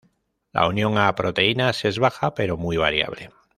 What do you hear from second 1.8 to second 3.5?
es baja, pero muy variable.